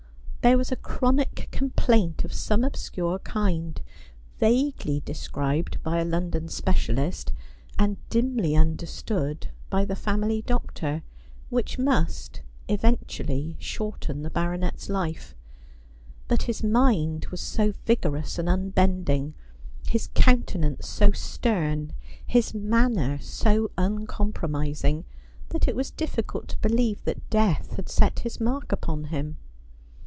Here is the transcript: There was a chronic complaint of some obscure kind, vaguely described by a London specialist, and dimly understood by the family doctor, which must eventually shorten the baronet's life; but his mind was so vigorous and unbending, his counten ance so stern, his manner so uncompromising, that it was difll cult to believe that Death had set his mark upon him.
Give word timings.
There 0.43 0.57
was 0.57 0.71
a 0.71 0.75
chronic 0.75 1.49
complaint 1.51 2.25
of 2.25 2.33
some 2.33 2.63
obscure 2.63 3.19
kind, 3.19 3.79
vaguely 4.39 4.99
described 5.01 5.77
by 5.83 5.99
a 6.01 6.03
London 6.03 6.47
specialist, 6.47 7.31
and 7.77 7.97
dimly 8.09 8.55
understood 8.55 9.51
by 9.69 9.85
the 9.85 9.95
family 9.95 10.41
doctor, 10.41 11.03
which 11.51 11.77
must 11.77 12.41
eventually 12.67 13.55
shorten 13.59 14.23
the 14.23 14.31
baronet's 14.31 14.89
life; 14.89 15.35
but 16.27 16.41
his 16.41 16.63
mind 16.63 17.27
was 17.27 17.39
so 17.39 17.73
vigorous 17.85 18.39
and 18.39 18.49
unbending, 18.49 19.35
his 19.87 20.07
counten 20.15 20.65
ance 20.65 20.87
so 20.87 21.11
stern, 21.11 21.93
his 22.25 22.51
manner 22.55 23.19
so 23.19 23.69
uncompromising, 23.77 25.05
that 25.49 25.67
it 25.67 25.75
was 25.75 25.91
difll 25.91 26.25
cult 26.25 26.47
to 26.47 26.57
believe 26.67 27.03
that 27.03 27.29
Death 27.29 27.75
had 27.75 27.87
set 27.87 28.21
his 28.21 28.39
mark 28.39 28.71
upon 28.71 29.03
him. 29.03 29.37